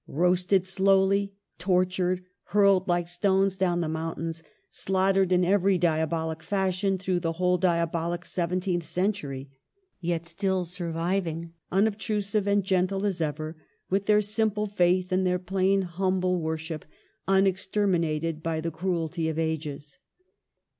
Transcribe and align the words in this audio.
roasted 0.07 0.65
slowly, 0.65 1.31
tortured, 1.59 2.25
hurled 2.45 2.87
like 2.87 3.07
stones 3.07 3.55
down 3.55 3.81
the 3.81 3.87
moun 3.87 4.15
tains, 4.15 4.41
slaughtered 4.71 5.31
in 5.31 5.45
every 5.45 5.77
diabolic 5.77 6.41
fashion 6.41 6.97
through 6.97 7.19
the 7.19 7.33
whole 7.33 7.55
diabolic 7.59 8.25
seventeenth 8.25 8.83
cen 8.83 9.11
tury; 9.13 9.47
yet 9.99 10.25
still 10.25 10.63
surviving, 10.63 11.53
unobtrusive 11.71 12.47
and 12.47 12.63
gentle 12.63 13.05
as 13.05 13.21
ever, 13.21 13.55
with 13.91 14.07
their 14.07 14.21
simple 14.21 14.65
faith 14.65 15.11
and 15.11 15.23
their 15.23 15.37
plain, 15.37 15.83
humble 15.83 16.41
worship, 16.41 16.83
unexterminated 17.27 18.41
by 18.41 18.59
the 18.59 18.71
cruelty 18.71 19.29
of 19.29 19.37
ages. 19.37 19.99